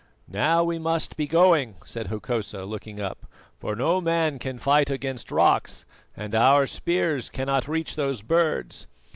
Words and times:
"Now 0.27 0.63
we 0.63 0.79
must 0.79 1.15
be 1.15 1.27
going," 1.27 1.75
said 1.85 2.07
Hokosa, 2.07 2.65
looking 2.65 2.99
up, 2.99 3.27
"for 3.59 3.75
no 3.75 4.01
man 4.01 4.39
can 4.39 4.57
fight 4.57 4.89
against 4.89 5.29
rocks, 5.31 5.85
and 6.17 6.33
our 6.33 6.65
spears 6.65 7.29
cannot 7.29 7.67
reach 7.67 7.95
those 7.95 8.23
birds. 8.23 8.87